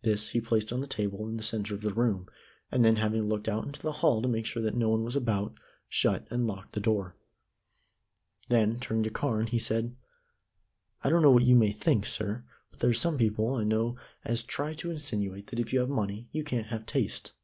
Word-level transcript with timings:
This 0.00 0.30
he 0.30 0.40
placed 0.40 0.72
on 0.72 0.80
the 0.80 0.86
table 0.86 1.28
in 1.28 1.36
the 1.36 1.42
center 1.42 1.74
of 1.74 1.82
the 1.82 1.92
room, 1.92 2.26
and 2.70 2.82
then, 2.82 2.96
having 2.96 3.24
looked 3.28 3.50
out 3.50 3.66
into 3.66 3.82
the 3.82 3.92
hall 4.00 4.22
to 4.22 4.26
make 4.26 4.46
sure 4.46 4.62
that 4.62 4.74
no 4.74 4.88
one 4.88 5.02
was 5.04 5.14
about, 5.14 5.52
shut 5.90 6.26
and 6.30 6.46
locked 6.46 6.72
the 6.72 6.80
door. 6.80 7.16
Then, 8.48 8.80
turning 8.80 9.02
to 9.02 9.10
Carne, 9.10 9.46
he 9.48 9.58
said: 9.58 9.94
"I 11.04 11.10
don't 11.10 11.20
know 11.20 11.32
what 11.32 11.42
you 11.44 11.54
may 11.54 11.70
think, 11.70 12.06
sir, 12.06 12.44
but 12.70 12.80
there 12.80 12.88
are 12.88 12.94
some 12.94 13.18
people 13.18 13.52
I 13.56 13.64
know 13.64 13.98
as 14.24 14.42
try 14.42 14.72
to 14.72 14.90
insinuate 14.90 15.48
that 15.48 15.60
if 15.60 15.70
you 15.70 15.80
have 15.80 15.90
money 15.90 16.30
you 16.32 16.44
can't 16.44 16.68
have 16.68 16.86
taste. 16.86 17.34